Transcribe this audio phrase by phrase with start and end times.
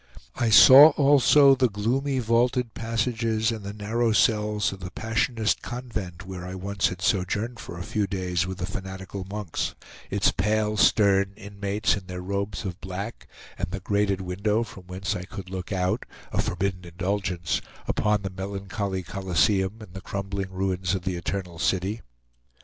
[0.35, 6.25] I saw also the gloomy vaulted passages and the narrow cells of the Passionist convent
[6.25, 9.75] where I once had sojourned for a few days with the fanatical monks,
[10.09, 13.27] its pale, stern inmates in their robes of black,
[13.59, 18.31] and the grated window from whence I could look out, a forbidden indulgence, upon the
[18.31, 22.01] melancholy Coliseum and the crumbling ruins of the Eternal City.